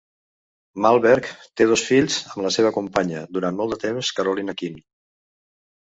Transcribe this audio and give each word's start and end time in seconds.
Mellberg 0.85 1.27
té 1.61 1.67
dos 1.73 1.83
fills 1.89 2.17
amb 2.31 2.43
la 2.47 2.53
seva 2.57 2.73
companya 2.79 3.21
durant 3.37 3.61
molt 3.63 3.77
temps 3.87 4.11
Carolina 4.21 4.57
Kihl. 4.63 4.85